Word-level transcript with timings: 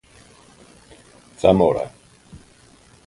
Zamora. 1.41 1.85